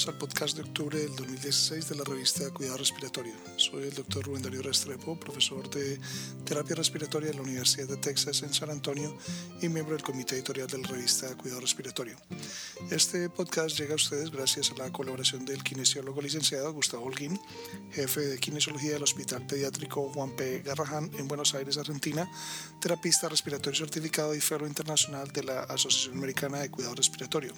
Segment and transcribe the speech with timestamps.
[0.00, 3.34] bienvenidos al podcast de octubre del 2016 de la revista Cuidado Respiratorio.
[3.56, 5.98] Soy el doctor Rubén Darío Restrepo, profesor de
[6.44, 9.14] terapia respiratoria de la Universidad de Texas en San Antonio
[9.60, 12.16] y miembro del comité editorial de la revista Cuidado Respiratorio.
[12.90, 17.38] Este podcast llega a ustedes gracias a la colaboración del kinesiólogo licenciado Gustavo Holguín,
[17.92, 20.62] jefe de kinesiología del Hospital Pediátrico Juan P.
[20.62, 22.30] Garrahan en Buenos Aires, Argentina,
[22.80, 27.52] terapista respiratorio certificado y fellow internacional de la Asociación Americana de Cuidado Respiratorio.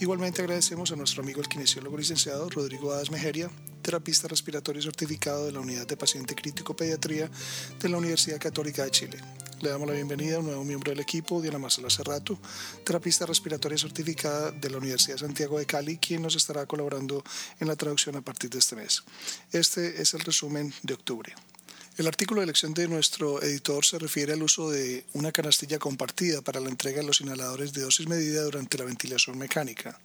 [0.00, 3.50] Igualmente agradecemos a nuestro amigo el kinesiólogo licenciado Rodrigo Adas Mejeria,
[3.82, 7.30] terapista respiratorio certificado de la Unidad de Paciente Crítico Pediatría
[7.78, 9.18] de la Universidad Católica de Chile.
[9.60, 12.38] Le damos la bienvenida a un nuevo miembro del equipo, Diana Marcela Cerrato,
[12.86, 17.22] terapista respiratoria certificada de la Universidad de Santiago de Cali, quien nos estará colaborando
[17.60, 19.02] en la traducción a partir de este mes.
[19.52, 21.34] Este es el resumen de octubre.
[21.98, 26.40] El artículo de elección de nuestro editor se refiere al uso de una canastilla compartida
[26.40, 30.00] para la entrega de los inhaladores de dosis medida durante la ventilación mecánica.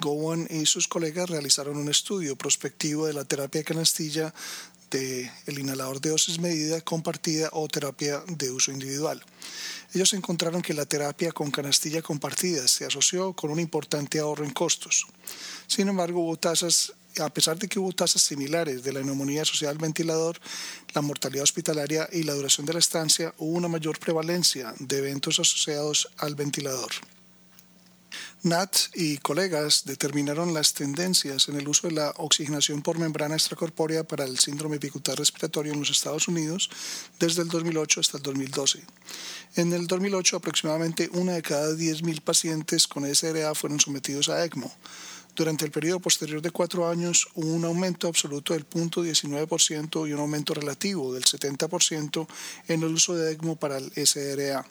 [0.00, 4.32] Gowan y sus colegas realizaron un estudio prospectivo de la terapia canastilla
[4.90, 9.22] de el inhalador de dosis medida compartida o terapia de uso individual.
[9.94, 14.52] Ellos encontraron que la terapia con canastilla compartida se asoció con un importante ahorro en
[14.52, 15.06] costos.
[15.66, 19.72] Sin embargo, hubo tasas a pesar de que hubo tasas similares de la neumonía asociada
[19.72, 20.40] al ventilador,
[20.94, 25.38] la mortalidad hospitalaria y la duración de la estancia, hubo una mayor prevalencia de eventos
[25.38, 26.90] asociados al ventilador.
[28.44, 34.02] Nat y colegas determinaron las tendencias en el uso de la oxigenación por membrana extracorpórea
[34.02, 36.68] para el síndrome bicutar respiratorio en los Estados Unidos
[37.20, 38.80] desde el 2008 hasta el 2012.
[39.54, 44.74] En el 2008, aproximadamente una de cada 10.000 pacientes con SRA fueron sometidos a ECMO.
[45.36, 50.18] Durante el periodo posterior de cuatro años hubo un aumento absoluto del 0.19% y un
[50.18, 52.26] aumento relativo del 70%
[52.66, 54.66] en el uso de ECMO para el SRA.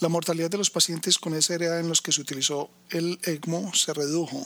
[0.00, 3.94] La mortalidad de los pacientes con SRA en los que se utilizó el ECMO se
[3.94, 4.44] redujo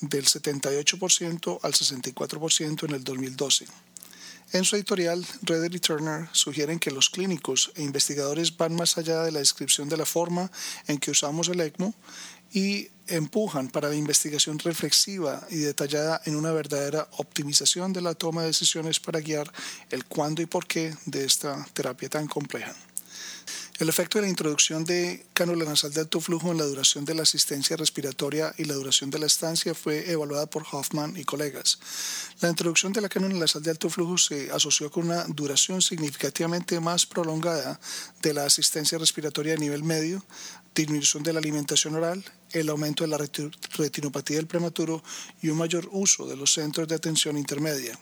[0.00, 3.66] del 78% al 64% en el 2012.
[4.52, 9.24] En su editorial, Redder y Turner sugieren que los clínicos e investigadores van más allá
[9.24, 10.52] de la descripción de la forma
[10.86, 11.92] en que usamos el ECMO
[12.52, 18.42] y empujan para la investigación reflexiva y detallada en una verdadera optimización de la toma
[18.42, 19.52] de decisiones para guiar
[19.90, 22.72] el cuándo y por qué de esta terapia tan compleja.
[23.78, 25.26] El efecto de la introducción de
[25.66, 29.18] nasal de alto flujo en la duración de la asistencia respiratoria y la duración de
[29.18, 31.78] la estancia fue evaluada por Hoffman y colegas.
[32.40, 37.04] La introducción de la nasal de alto flujo se asoció con una duración significativamente más
[37.04, 37.78] prolongada
[38.22, 40.24] de la asistencia respiratoria a nivel medio,
[40.74, 45.02] disminución de la alimentación oral, el aumento de la retinopatía del prematuro
[45.42, 47.98] y un mayor uso de los centros de atención intermedia.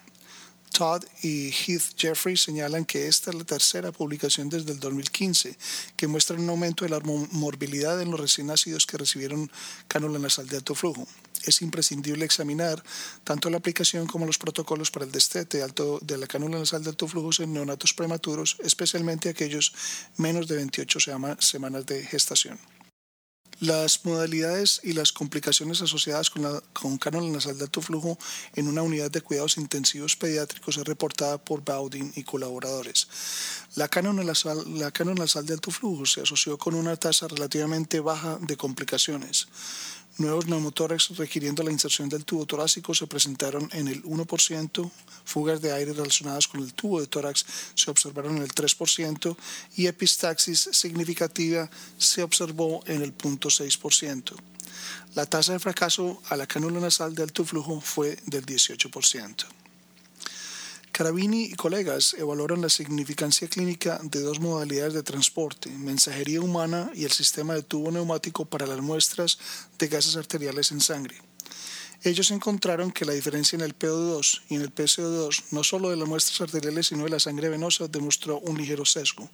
[0.75, 5.57] Todd y Heath Jeffrey señalan que esta es la tercera publicación desde el 2015
[5.97, 9.49] que muestra un aumento de la morbilidad en los recién nacidos que recibieron
[9.87, 11.07] cánula nasal de alto flujo.
[11.45, 12.83] Es imprescindible examinar
[13.23, 16.91] tanto la aplicación como los protocolos para el destete alto de la cánula nasal de
[16.91, 19.73] alto flujo en neonatos prematuros, especialmente aquellos
[20.17, 20.99] menos de 28
[21.39, 22.59] semanas de gestación.
[23.65, 28.19] Las modalidades y las complicaciones asociadas con, la, con cánula nasal de alto flujo
[28.55, 33.09] en una unidad de cuidados intensivos pediátricos es reportada por Baudin y colaboradores.
[33.77, 38.01] La cánula, nasal, la cánula nasal de alto flujo se asoció con una tasa relativamente
[38.01, 39.49] baja de complicaciones.
[40.17, 44.91] Nuevos neumotórax requiriendo la inserción del tubo torácico se presentaron en el 1%,
[45.25, 47.45] fugas de aire relacionadas con el tubo de tórax
[47.75, 49.37] se observaron en el 3%
[49.77, 54.35] y epistaxis significativa se observó en el 0.6%.
[55.17, 59.64] La tasa de fracaso a la cánula nasal de alto flujo fue del 18%.
[60.97, 67.03] Carabini y colegas evaluaron la significancia clínica de dos modalidades de transporte, mensajería humana y
[67.03, 69.41] el sistema de tubo neumático para las muestras
[69.77, 71.17] de gases arteriales en sangre.
[72.05, 75.97] Ellos encontraron que la diferencia en el PO2 y en el PCO2, no solo de
[75.97, 79.29] las muestras arteriales, sino de la sangre venosa, demostró un ligero sesgo.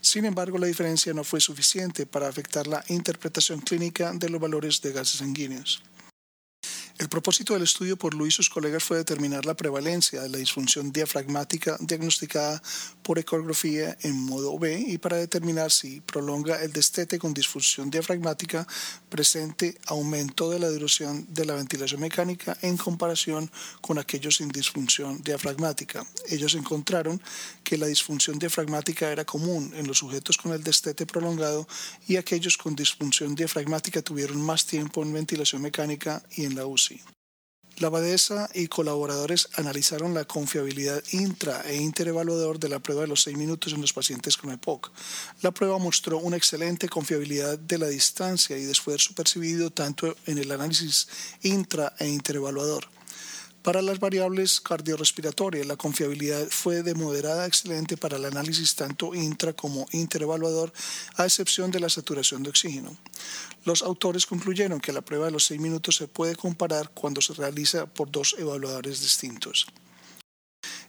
[0.00, 4.80] Sin embargo, la diferencia no fue suficiente para afectar la interpretación clínica de los valores
[4.80, 5.82] de gases sanguíneos.
[7.02, 10.38] El propósito del estudio por Luis y sus colegas fue determinar la prevalencia de la
[10.38, 12.62] disfunción diafragmática diagnosticada
[13.02, 18.68] por ecografía en modo B y para determinar si prolonga el destete con disfunción diafragmática
[19.08, 23.50] presente aumento de la duración de la ventilación mecánica en comparación
[23.80, 26.06] con aquellos sin disfunción diafragmática.
[26.28, 27.20] Ellos encontraron
[27.64, 31.66] que la disfunción diafragmática era común en los sujetos con el destete prolongado
[32.06, 36.91] y aquellos con disfunción diafragmática tuvieron más tiempo en ventilación mecánica y en la UCI.
[37.78, 43.22] La abadesa y colaboradores analizaron la confiabilidad intra e interevaluador de la prueba de los
[43.22, 44.92] seis minutos en los pacientes con EPOC.
[45.40, 50.38] La prueba mostró una excelente confiabilidad de la distancia y de esfuerzo percibido tanto en
[50.38, 51.08] el análisis
[51.42, 52.86] intra e interevaluador.
[53.62, 59.14] Para las variables cardiorrespiratorias, la confiabilidad fue de moderada a excelente para el análisis tanto
[59.14, 60.72] intra como interevaluador,
[61.14, 62.96] a excepción de la saturación de oxígeno.
[63.64, 67.34] Los autores concluyeron que la prueba de los seis minutos se puede comparar cuando se
[67.34, 69.66] realiza por dos evaluadores distintos.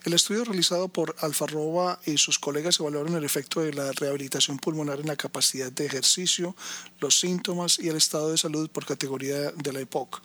[0.04, 5.00] El estudio realizado por Alfarroba y sus colegas evaluaron el efecto de la rehabilitación pulmonar
[5.00, 6.58] en la capacidad de ejercicio,
[7.00, 10.22] los síntomas y el estado de salud por categoría de la EPOC.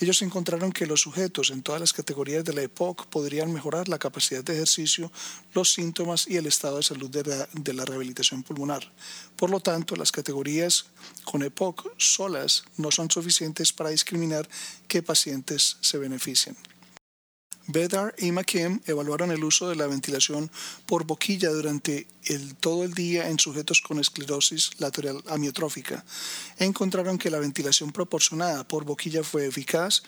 [0.00, 4.00] Ellos encontraron que los sujetos en todas las categorías de la EPOC podrían mejorar la
[4.00, 5.12] capacidad de ejercicio,
[5.54, 8.82] los síntomas y el estado de salud de la, de la rehabilitación pulmonar.
[9.36, 10.86] Por lo tanto, las categorías
[11.22, 14.48] con EPOC solas no son suficientes para discriminar
[14.88, 16.56] qué pacientes se benefician.
[17.66, 20.50] Bedar y McKim evaluaron el uso de la ventilación
[20.86, 22.06] por boquilla durante
[22.58, 26.04] todo el día en sujetos con esclerosis lateral amiotrófica.
[26.58, 30.02] Encontraron que la ventilación proporcionada por boquilla fue eficaz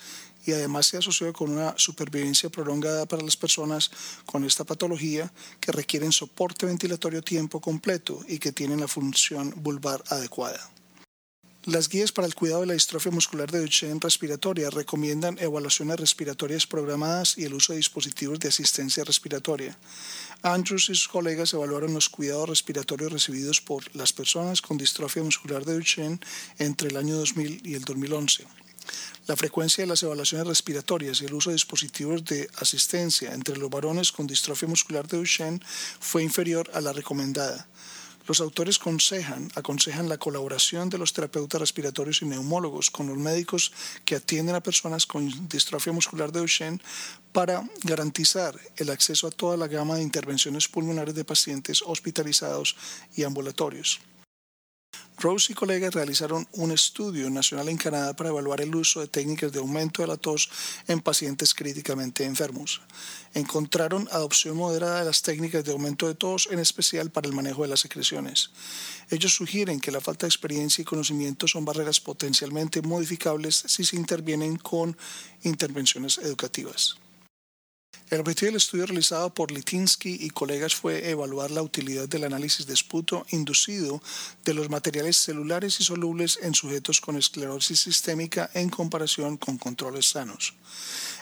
[0.45, 3.91] y además se asoció con una supervivencia prolongada para las personas
[4.27, 10.03] con esta patología que requieren soporte ventilatorio tiempo completo y que tienen la función vulvar
[10.09, 10.72] adecuada.
[11.65, 16.67] Las guías para el cuidado de la distrofia muscular de Duchenne respiratoria recomiendan evaluaciones respiratorias
[16.67, 19.79] programadas y el uso de dispositivos de asistencia respiratoria.
[20.43, 25.65] Andrews y sus colegas evaluaron los cuidados respiratorios recibidos por las personas con distrofia muscular
[25.65, 26.19] de Duchenne
[26.59, 28.45] entre el año 2000 y el 2011.
[29.29, 33.71] La frecuencia de las evaluaciones respiratorias y el uso de dispositivos de asistencia entre los
[33.71, 35.61] varones con distrofia muscular de Duchenne
[36.01, 37.69] fue inferior a la recomendada.
[38.27, 38.79] Los autores
[39.55, 43.73] aconsejan la colaboración de los terapeutas respiratorios y neumólogos con los médicos
[44.05, 46.81] que atienden a personas con distrofia muscular de Duchenne
[47.33, 52.77] para garantizar el acceso a toda la gama de intervenciones pulmonares de pacientes hospitalizados
[53.17, 54.01] y ambulatorios.
[55.23, 59.53] Rose y colegas realizaron un estudio nacional en Canadá para evaluar el uso de técnicas
[59.53, 60.51] de aumento de la tos
[60.89, 62.81] en pacientes críticamente enfermos.
[63.33, 67.63] Encontraron adopción moderada de las técnicas de aumento de tos, en especial para el manejo
[67.63, 68.51] de las secreciones.
[69.11, 73.95] Ellos sugieren que la falta de experiencia y conocimiento son barreras potencialmente modificables si se
[73.95, 74.97] intervienen con
[75.45, 76.97] intervenciones educativas.
[78.13, 82.67] El objetivo del estudio realizado por Litinsky y colegas fue evaluar la utilidad del análisis
[82.67, 84.03] de esputo inducido
[84.45, 90.11] de los materiales celulares y solubles en sujetos con esclerosis sistémica en comparación con controles
[90.11, 90.53] sanos.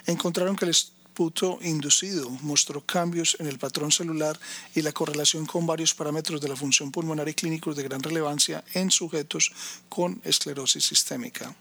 [0.07, 4.37] Encontraron que el esputo inducido mostró cambios en el patrón celular
[4.75, 8.65] y la correlación con varios parámetros de la función pulmonar y clínicos de gran relevancia
[8.75, 9.53] en sujetos
[9.89, 11.55] con esclerosis sistémica.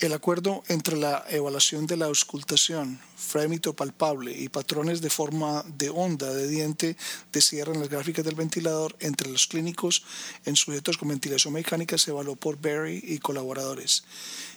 [0.00, 5.90] El acuerdo entre la evaluación de la auscultación, frémito palpable y patrones de forma de
[5.90, 6.96] onda de diente
[7.30, 10.02] de cierre en las gráficas del ventilador entre los clínicos
[10.46, 14.04] en sujetos con ventilación mecánica se evaluó por Berry y colaboradores.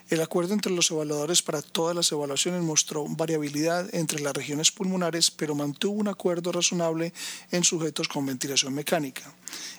[0.09, 5.29] El acuerdo entre los evaluadores para todas las evaluaciones mostró variabilidad entre las regiones pulmonares,
[5.29, 7.13] pero mantuvo un acuerdo razonable
[7.51, 9.33] en sujetos con ventilación mecánica.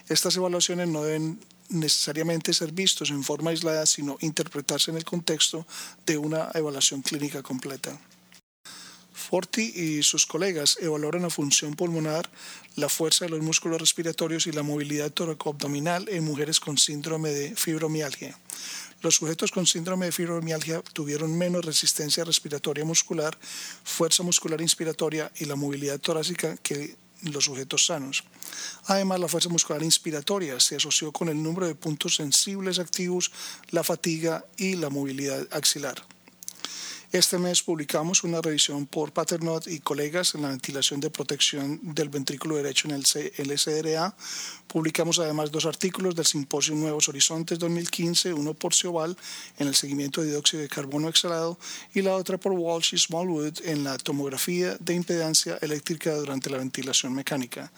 [0.08, 5.66] Estas evaluaciones no deben necesariamente ser vistos en forma aislada, sino interpretarse en el contexto
[6.06, 7.98] de una evaluación clínica completa.
[9.12, 12.28] Forti y sus colegas evaluaron la función pulmonar,
[12.76, 17.56] la fuerza de los músculos respiratorios y la movilidad toracoabdominal en mujeres con síndrome de
[17.56, 18.38] fibromialgia.
[19.02, 23.36] Los sujetos con síndrome de fibromialgia tuvieron menos resistencia respiratoria muscular,
[23.84, 28.24] fuerza muscular inspiratoria y la movilidad torácica que los sujetos sanos.
[28.86, 33.32] Además, la fuerza muscular inspiratoria se asoció con el número de puntos sensibles activos,
[33.70, 36.13] la fatiga y la movilidad axilar.
[37.14, 42.08] Este mes publicamos una revisión por Paternot y colegas en la ventilación de protección del
[42.08, 43.04] ventrículo derecho en el
[43.38, 44.16] LCRA.
[44.66, 49.16] Publicamos además dos artículos del Simposio Nuevos Horizontes 2015, uno por Cioval
[49.58, 51.56] en el seguimiento de dióxido de carbono exhalado
[51.94, 56.58] y la otra por Walsh y Smallwood en la tomografía de impedancia eléctrica durante la
[56.58, 57.70] ventilación mecánica.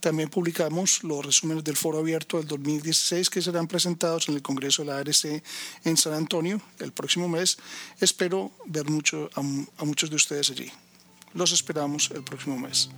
[0.00, 4.82] También publicamos los resúmenes del foro abierto del 2016 que serán presentados en el Congreso
[4.82, 5.44] de la ARC
[5.84, 7.56] en San Antonio el próximo mes.
[8.00, 9.42] Espero ver mucho a,
[9.84, 10.70] muchos de ustedes allí.
[11.34, 12.90] Los esperamos el próximo mes.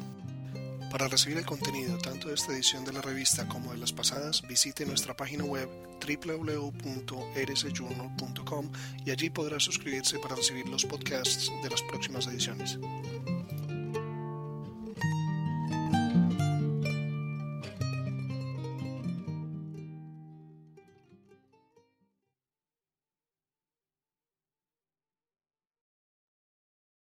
[0.90, 4.42] Para recibir el contenido tanto de esta edición de la revista como de las pasadas,
[4.42, 5.68] visite nuestra página web
[6.06, 8.72] www.rsjournal.com
[9.06, 12.78] y allí podrá suscribirse para recibir los podcasts de las próximas ediciones.